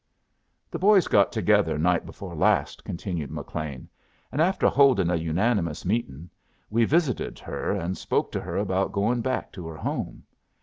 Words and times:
"The 0.71 0.79
boys 0.79 1.07
got 1.07 1.31
together 1.31 1.77
night 1.77 2.07
before 2.07 2.33
last," 2.33 2.83
continued 2.83 3.29
McLean, 3.29 3.87
"and 4.31 4.41
after 4.41 4.67
holdin' 4.67 5.11
a 5.11 5.15
unanimous 5.15 5.85
meetin', 5.85 6.27
we 6.71 6.85
visited 6.85 7.37
her 7.37 7.73
and 7.73 7.95
spoke 7.95 8.31
to 8.31 8.41
her 8.41 8.57
about 8.57 8.93
goin' 8.93 9.21
back 9.21 9.51
to 9.51 9.67
her 9.67 9.77
home. 9.77 10.23